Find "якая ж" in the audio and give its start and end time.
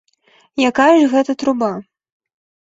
0.69-1.03